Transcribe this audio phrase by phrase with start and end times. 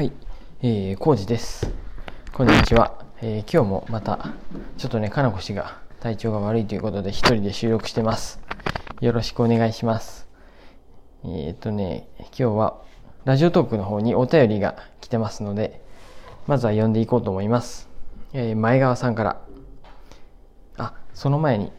[0.00, 0.12] はい、
[0.62, 1.70] えー、コウジです。
[2.32, 3.04] こんにちは。
[3.20, 4.30] えー今日もまた、
[4.78, 8.40] ちょっとね、かなこ氏が体調が悪いということで、一人で収録してます。
[9.02, 10.26] よろしくお願いします。
[11.22, 12.80] えーっとね、今日は、
[13.26, 15.82] ラジオトークの方にお便りが来てますので、
[16.46, 17.90] まずは読んでいこうと思います。
[18.32, 19.42] えー前川さんから。
[20.78, 21.72] あ、その前に、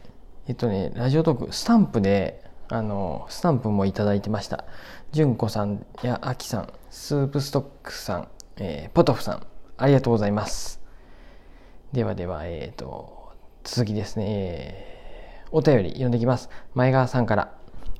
[0.46, 4.64] えっとね、ラジオトーク、スタンプで、あの、スタンプもいただいてました。
[5.12, 9.46] 純子さんやあきさん、スープストックさん、えーポトフさん、
[9.76, 10.80] ありがとうございます。
[11.92, 16.48] ではでは、えっ、と、続きですね、えーお便り読んでいきます。
[16.72, 17.52] 前川さんから、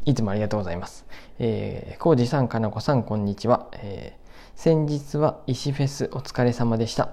[0.06, 1.04] いつもありがとうございます。
[1.38, 3.68] えー、コウジさん、かなこさん、こんにちは。
[3.74, 4.23] えー
[4.54, 7.10] 先日は石フェスお疲れ様でした。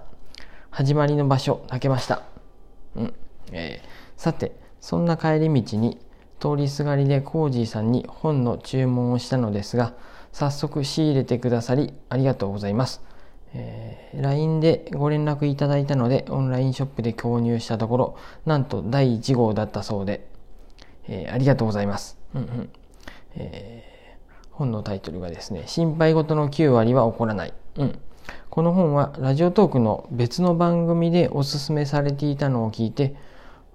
[0.69, 2.21] 始まりの場所、泣けました。
[2.95, 3.13] うん。
[3.51, 5.99] えーさて、そんな帰り道に、
[6.39, 9.93] 通りすがりでコージーさんに本の注文をしたのですが、
[10.31, 13.01] 早速仕入れてくださり、ありがとうございます。
[13.53, 20.27] えー LINE でご連絡いただいたので、オンラインショップで購入したところ、なんと第1号だったそうで、
[21.07, 22.17] えーありがとうございます。
[22.33, 22.69] うんうん
[23.35, 23.89] えー
[24.51, 27.53] 本のタイトルがですね、心配事の9割は起こらない。
[27.77, 27.99] うん。
[28.49, 33.15] この本はラジオトークの別の番組でおすすめされていたのを聞いて、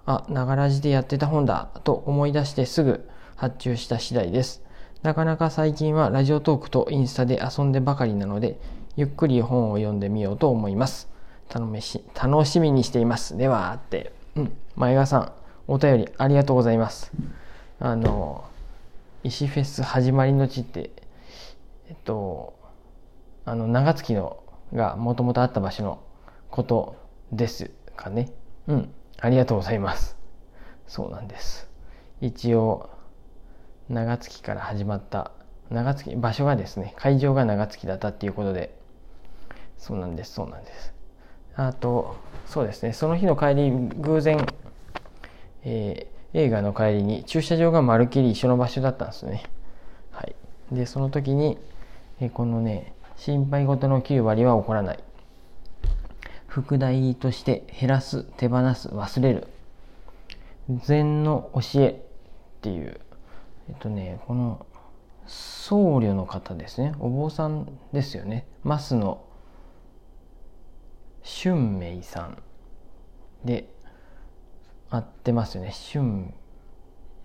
[0.05, 4.63] あ、ながらじでやってた本だと思い出してすぐ発注した次第です。
[5.03, 8.59] なかなか最近はラジオトークとインスタで遊んでばかりなので、
[8.95, 11.09] ゆっくり本を読んでみようと思います。
[11.71, 13.37] めし、楽しみにしています。
[13.37, 14.13] では、って。
[14.35, 14.53] うん。
[14.75, 15.31] 前川さん、
[15.67, 17.11] お便りありがとうございます。
[17.79, 18.45] あの、
[19.23, 20.91] 石フェス始まりの地って、
[21.89, 22.53] えっと、
[23.45, 25.99] あの、長月のがもともとあった場所の
[26.49, 26.95] こと
[27.31, 28.31] ですかね。
[28.67, 28.93] うん。
[29.25, 30.15] ありがとうございます。
[30.87, 31.67] そうなんです。
[32.21, 32.91] 一応、
[33.89, 35.31] 長月から始まった、
[35.71, 38.77] 長月、場所がですね、会場が長月だったっていうことで、
[39.79, 40.93] そうなんです、そうなんです。
[41.55, 44.37] あと、そうですね、その日の帰り、偶然、
[45.63, 49.49] えー映画の帰りに駐車場がまるっきり一緒の場所だったんですね。
[50.11, 50.35] はい。
[50.69, 51.57] で、その時に、
[52.19, 54.99] えーこのね、心配事の9割は起こらない。
[56.55, 59.47] 副題として減らす、手放す、忘れる。
[60.69, 63.01] 禅の教えっていう、
[63.67, 64.65] えっとね、この
[65.27, 66.95] 僧侶の方ですね。
[66.99, 68.47] お坊さんですよね。
[68.63, 69.21] 増野
[71.25, 72.41] 春明さん
[73.43, 73.69] で、
[74.89, 75.73] 合ってますよね。
[75.91, 76.33] 春、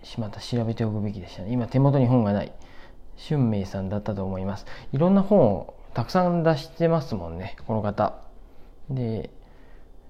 [0.03, 1.53] しまた調べておくべきでしたね。
[1.53, 2.51] 今手元に本がない。
[3.15, 4.65] 春明さんだったと思います。
[4.91, 8.29] いろんな本をたくさん出してますもんね、この方。
[8.95, 9.29] で、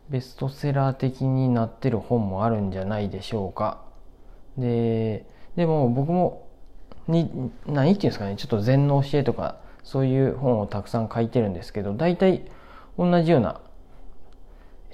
[0.09, 3.81] ベストセラー的になってる本もあるんじゃないでしょうか。
[4.58, 5.25] で、
[5.56, 6.47] でも僕も、
[7.08, 12.44] に、何っていうんですかね、ちょっと禅の教えとか、そういう本をたくさん書いてるんですけど、大体
[12.97, 13.62] 同じような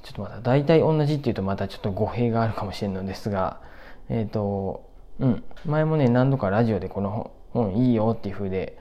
[0.08, 3.60] ちょっとまた大体同じっていうとまたちょっと語弊があるかもしれないのですが、
[4.08, 4.90] えっ、と、
[5.20, 8.78] うん、前もね、何度かラジオでこの本いいよっていう風で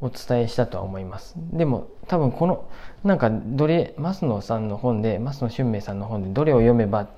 [0.00, 1.34] お伝えしたとは思います。
[1.52, 2.68] でも多分この、
[3.04, 7.08] なんかどれ、増野さんの本で、増野俊明さんの本でどれを読めばっ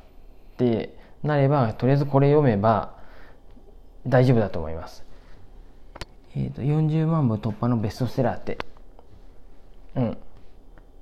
[0.56, 2.94] てなれば、とりあえずこれ読めば
[4.06, 5.04] 大丈夫だと思います。
[6.34, 8.59] えっ、と、40万部突破のベストセラーって、
[9.94, 10.19] うん。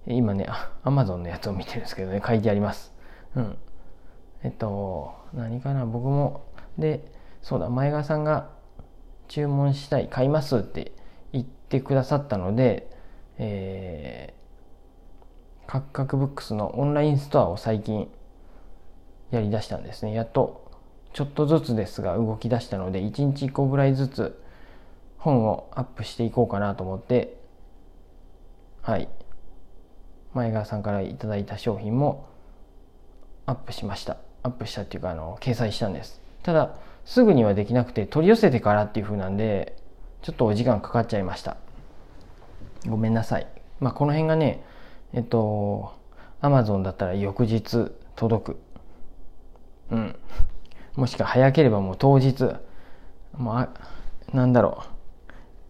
[0.06, 0.46] 今ね、
[0.82, 2.92] アマゾンのやつを見てるんですけどね、書いてあります。
[3.36, 3.56] うん。
[4.42, 6.44] えっと、何かな、僕も、
[6.78, 7.12] で、
[7.42, 8.50] そうだ、前川さんが
[9.28, 10.92] 注文したい、買いますって
[11.32, 12.90] 言ってくださったので、
[13.38, 18.08] えー、カクカクブックスのオンラインストアを最近
[19.30, 20.12] やりだしたんですね。
[20.12, 20.70] やっと、
[21.12, 24.42] ちょっとずつですが動き出したので、1日1個ぐらいずつ
[25.18, 27.36] 本をアップしていこうかなと思って、
[28.82, 29.08] はい。
[30.34, 32.28] 前川さんからいただいた商品も
[33.46, 39.76] アップしましたアップしたっていうかあの掲載したんですただすぐにはできなくて取り寄せてからっていう風なんで
[40.22, 41.56] ちょっとお時間かかっちゃいました。
[42.86, 43.46] ごめんなさい。
[43.78, 44.62] まあこの辺がね
[45.12, 45.92] えっと
[46.42, 48.60] Amazon だったら翌日届く。
[49.90, 50.16] うん。
[50.96, 52.42] もしくは早ければもう当日。
[53.36, 53.68] もうあ
[54.32, 55.00] なんだろう。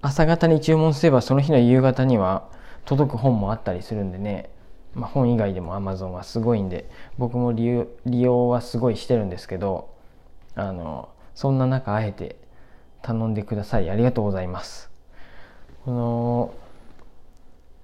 [0.03, 2.49] 朝方に注文すればその日の夕方には
[2.85, 4.51] 届く本もあったりするんでね、
[4.95, 6.89] まあ、本以外でも Amazon はすごいんで
[7.19, 9.95] 僕も利用利用はすごいしてるんですけど
[10.55, 12.37] あのそんな中あえて
[13.03, 13.91] 頼んでください。
[13.91, 14.91] ありがとうございます。
[15.85, 16.55] この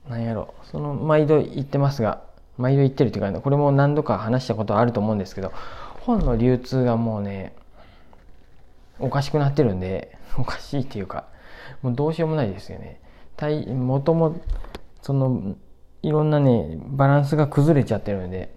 [0.09, 0.55] なんやろ。
[0.71, 2.23] その毎度言ってますが
[2.59, 5.53] 毎度言ってるというかこれも何度か話したことはあると思うんですけど
[6.01, 7.55] 本の流通がもうね
[8.99, 11.25] おかしくなってるんで おかしいっていうか
[11.83, 13.01] もうどうしようもないですよね。
[13.75, 14.37] もとも
[15.03, 15.57] その
[16.03, 18.55] いろんなねバランスが崩れちゃってるので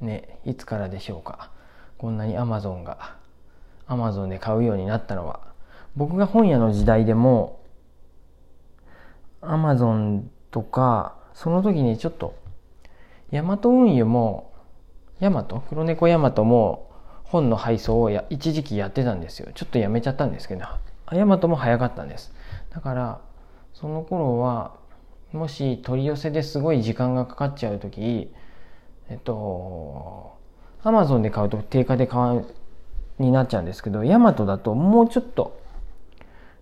[0.00, 1.50] ねいつからでしょうか。
[1.98, 3.16] こんなにアマゾンが
[3.92, 5.40] アマゾンで買うようになったのは。
[5.96, 7.60] 僕が本屋の時代でも
[9.42, 12.34] アマゾンとかその時にちょっと
[13.30, 14.54] ヤマト運輸も
[15.20, 16.90] ヤマト黒猫ヤマトも
[17.24, 19.50] 本の配送をや一時期やってたんですよ。
[19.54, 20.64] ちょっとやめちゃったんですけど
[21.12, 22.32] ヤマトも早かったんです。
[22.70, 23.20] だから
[23.74, 24.76] その頃は
[25.32, 28.32] もし取り寄せですごい時間がかかっちゃう時
[29.10, 30.38] えっと
[30.82, 32.46] アマゾンで買うと定価で買う
[33.18, 35.60] になっちゃうんですけどヤマトだともうちょっと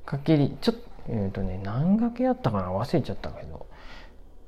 [0.04, 2.68] かけりちょっとえっ、とね何掛けあったかな？
[2.68, 3.66] 忘れちゃったけど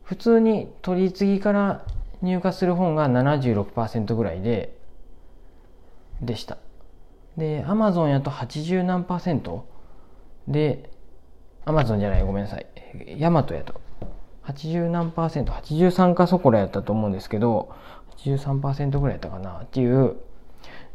[0.05, 1.85] 普通に取り次ぎから
[2.21, 4.77] 入荷する本が76%ぐらいで
[6.21, 6.59] でした。
[7.37, 9.67] でアマゾンやと80何パーセント？
[10.47, 10.91] で
[11.65, 12.67] アマゾンじゃないごめんなさい。
[13.19, 13.81] ヤマトやと。
[14.45, 17.75] 80何パーセント？83かそこらやったと思うんですけど
[18.19, 19.63] 83%ぐらいやったかな？
[19.63, 20.17] っていう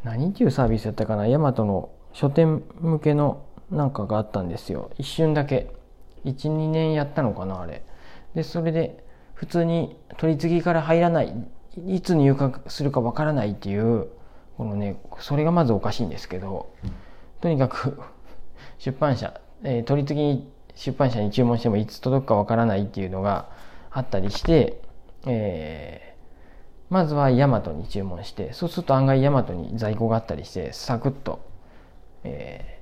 [0.04, 1.26] 何っていうサービスやったかな？
[1.26, 4.90] ヤマトの書店向けのなんかがあったんですよ。
[4.98, 5.74] 一瞬だけ。
[6.24, 7.82] 12年やったのかなあれ。
[8.34, 9.04] でそれで
[9.34, 11.32] 普通に取り次ぎから入らない。
[11.86, 14.08] いつ入荷するかわからないっていう
[14.56, 16.72] このねそれがまずおかしいんですけど
[17.40, 18.00] とにかく
[18.78, 23.48] 出版社、えー、取り次ぎ出版社に注文してもいつ届くかわからないっていうのが
[23.90, 24.80] あったりして、
[25.26, 26.07] えー、
[26.90, 31.40] まずはヤマトに注文してそうすると案外ヤマトに在庫があったりしてサクッと、
[32.24, 32.80] え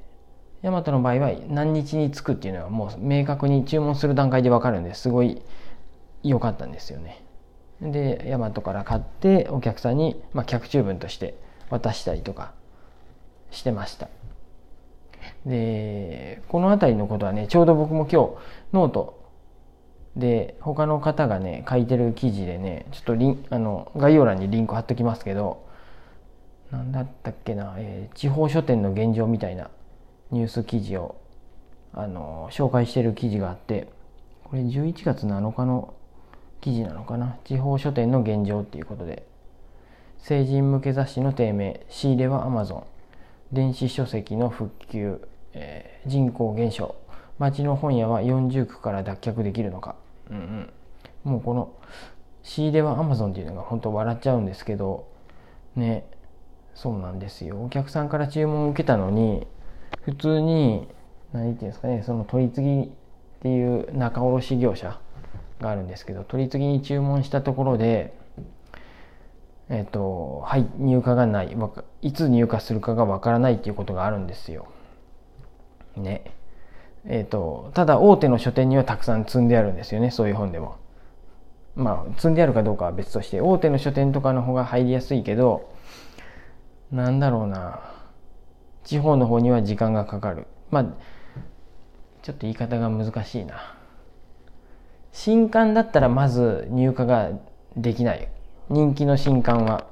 [0.62, 5.43] ー、ヤマトの場合は何日に着くっていうのはもう明確に注文する段階でわかるんですごい
[6.23, 7.23] 良かったんですよね。
[7.81, 11.35] でヤマトから買ってお客さんに、まあ、客中分として
[11.69, 12.53] 渡したりとか
[13.50, 14.08] してました。
[15.44, 18.31] でこの辺りのことはねちょうど僕も今日
[18.73, 19.25] ノート
[20.16, 25.66] で他の方がね書いてる記事でねちょっとリンあの概要欄にリンク貼っときますけど
[26.70, 29.70] 何だったっけな、えー、地方書店の現状みたいな
[30.30, 31.16] ニュース記事を
[31.92, 33.88] あの紹介してる記事があって
[34.44, 35.94] これ11月7日の
[36.60, 39.26] 記事なのかな地方書店の現状っていうことで。
[40.26, 42.84] 成人向け雑誌の低迷仕入れはアマゾン。
[43.52, 45.20] 電子書籍の普及、
[45.52, 46.96] えー、人口減少。
[47.38, 49.94] 町の本屋は40区から脱却できるのか、
[50.31, 50.70] うん
[51.25, 51.73] うん、もうこの
[52.43, 55.08] 仕入れはアマゾンっていうのが本当笑っちゃうんですけど
[55.75, 56.06] ね
[56.75, 59.46] そうなんですよお客さんから注文を受けたのに
[60.02, 60.88] 普通に
[61.32, 62.88] 何て言うんですかねその取り次ぎっ
[63.43, 65.00] ていう仲卸業者
[65.61, 68.14] があるんですけど取り次ぎに注文したところで
[69.69, 71.56] えっ、ー、と、はい、入荷がない、
[72.02, 74.69] いつ入荷するかがわからないっていうことがあるんですよ。
[75.96, 76.35] ね。
[77.08, 80.76] え、ー、と、ただ大手の書店にはたくさん積んであるんですよね、そういう本でも。
[81.75, 85.70] まあ、積んであるかどうかは別として、大手の書店とかの方が入りやすいけど、
[86.91, 87.81] なんだろうな。
[88.85, 90.47] 地方の方には時間がかかる。
[90.70, 90.85] まあ、
[92.23, 93.76] ちょっと言い方が難しいな。
[95.12, 97.31] 新刊だったらまず入荷が
[97.76, 98.29] できない
[98.69, 99.87] 人気の新刊は、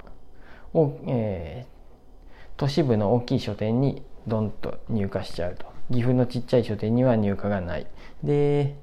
[1.07, 7.87] えー、都市部の大きい書店にドンと入荷しちゃうと岐阜のちっちゃい書店には入荷がない。
[8.23, 8.77] で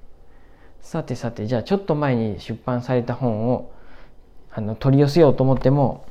[0.82, 3.72] さてさてじゃあちょっと前に出版された本を
[4.52, 6.06] あの取り寄せようと思っても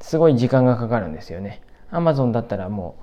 [0.00, 1.62] すごい時間がかかるんですよね。
[1.90, 2.96] アマゾンだったらも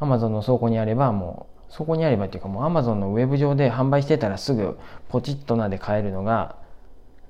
[0.00, 6.56] うアマゾンの倉庫にあればもうそこにあればっていうかもうアマゾンのウェブ上で販売してたらすぐポチッとなで買えるのが、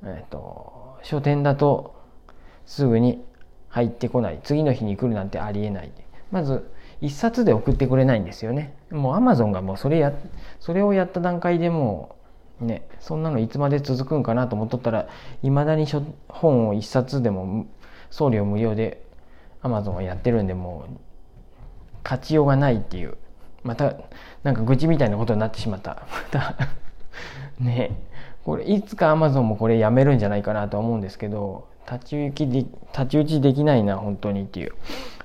[0.04, 1.94] えっ、ー、と書店だと
[2.66, 3.24] すぐに
[3.68, 4.40] 入ってこない。
[4.42, 5.92] 次の日に来るなんてありえない。
[6.30, 6.70] まず
[7.02, 8.74] 一冊で送ってくれないんですよね。
[8.90, 10.12] もうアマゾンがもうそれや
[10.60, 12.16] それをやった段階でも
[12.60, 15.08] うねそんなのいつまで続くんかなと思っとったら
[15.42, 15.84] いまだに
[16.28, 17.66] 本を一冊でも
[18.10, 19.04] 送料無料で
[19.62, 21.00] アマゾンはやってるんでもう
[22.04, 23.16] 勝ちようがないっていう
[23.64, 23.96] また
[24.44, 26.06] なんか愚痴みたいなことになってしまった。
[26.32, 26.56] また
[27.58, 27.98] ね
[28.44, 34.72] これいつかアマゾンもこれやめるんじゃないかなと思うんですけど太刀打ちで太刀打ちできないな本当にっていう、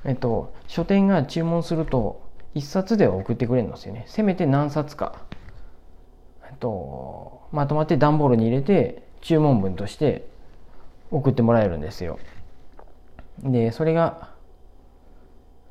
[0.06, 2.22] えっと、書店が注文すると
[2.56, 4.06] 1冊では送ってくれるんですよね。
[4.08, 5.22] せめて何冊か、
[6.50, 10.28] えっと、まとまって段ボールに入れて注文文として
[11.12, 12.20] 送ってもらえるんですよ。
[13.40, 14.30] でそれが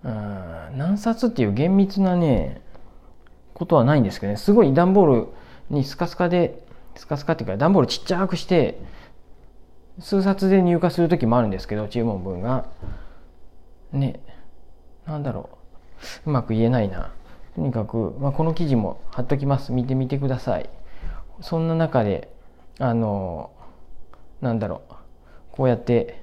[0.04, 2.60] うん何冊っていう厳密なね
[3.54, 4.36] ことはないんですけどね。
[4.36, 5.28] すごい段ボール
[5.70, 6.64] にスカスカで
[6.94, 8.78] スカスカっていうか段ボールちっちゃくして
[9.98, 12.66] 数冊で入荷する時もあるんですけど注文文が。
[13.92, 14.20] ね。
[15.06, 15.50] なんだろ
[16.26, 16.30] う。
[16.30, 17.12] うまく言えないな。
[17.54, 19.72] とにかく、まあ、この記事も貼っときます。
[19.72, 20.68] 見てみてください。
[21.40, 22.30] そんな中で
[22.78, 23.50] あの
[24.40, 24.94] なんだろう。
[25.52, 26.22] こうやって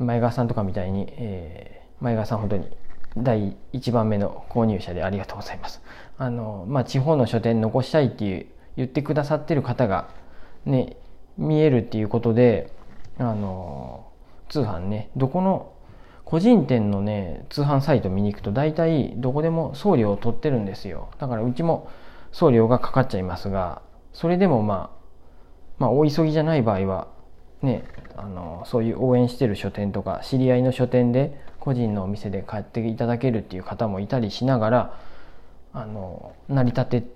[0.00, 2.76] 前川さんとかみたいに、えー、前川さん本当に
[3.16, 5.80] 第1番目の購入者でありがとうございます。
[6.18, 8.46] あのまあ、地方の書店残したいっていう
[8.76, 10.08] 言ってくださってる方が
[10.66, 10.96] ね
[11.38, 12.70] 見えるっていうことで
[13.18, 14.06] あの
[14.48, 15.72] 通販ねどこの
[16.24, 21.08] 個人店のね通販サイト見に行くと大体どこでも送料を取ってるんですよ。
[21.18, 21.88] だからうちも
[22.32, 23.80] 送料がかかっちゃいますが
[24.12, 24.98] それでもまあ
[25.78, 27.08] まあ大急ぎじゃない場合は
[27.62, 27.84] ね
[28.16, 35.00] あのそういう応援してる書店とか知り合いの書店で個人のお店で買っていただけるっていう方もいたりしながら
[35.72, 37.06] あの成り立て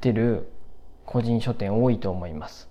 [0.00, 0.48] てる
[1.04, 2.67] 個人書店多いと思います。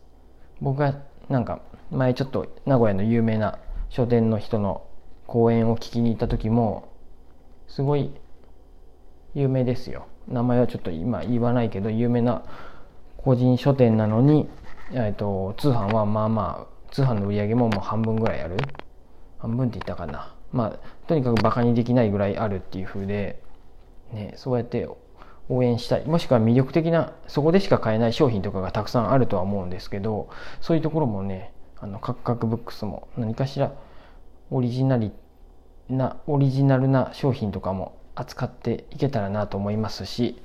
[0.62, 0.96] 僕が
[1.30, 1.62] なんか
[1.92, 3.60] 前ちょっと名古屋の有名な
[3.90, 4.86] 書店の人の
[5.26, 6.92] 講演を聞きに行った時も
[7.68, 8.12] すごい
[9.34, 10.08] 有名ですよ。
[10.28, 12.44] 名前はちょっと今言わないけど有名な
[13.18, 14.50] 個人書店なのに、
[14.92, 18.58] えーと、通販はまあまあ通販の売り上げももう半分ぐらいある。
[19.38, 20.34] 半分って言ったかな。
[20.52, 23.42] まあとにかくバカにできないぐらいあるっていう風で
[24.12, 24.88] ねそうやって
[25.50, 26.06] 応援したい。
[26.06, 30.30] もしくは魅力的なそこでしか買えない商品とかがたくさんあるとは思うんですけど
[30.62, 33.72] そういうところもねあのカクカクブックスも何かしら
[34.52, 35.12] オリジナリ
[35.90, 40.42] なオリジナルな商品とかも扱っていけたらなと思いますし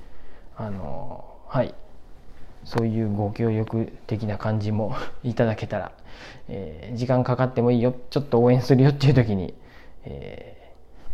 [0.55, 1.75] あのはい。
[2.65, 5.91] そういうご協力的な感じも いただけたら、
[6.47, 7.93] えー、時間かかってもいいよ。
[8.09, 9.53] ちょっと応援するよっていう時に、
[10.05, 10.57] え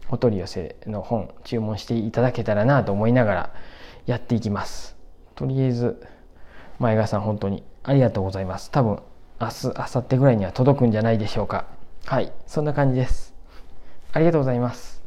[0.01, 3.49] ー、お取り寄せの本注文していただけたらなと思いながら
[4.09, 4.97] やっていきます。
[5.35, 6.01] とりあえず
[6.79, 8.71] 前川さん本当にありがとうございます。
[8.71, 9.03] 多分
[9.39, 11.65] 明日明後日ぐらいには届くんじゃないでしょうか。
[12.07, 13.35] はいそんな感じです。
[14.11, 14.98] ありがとうございます。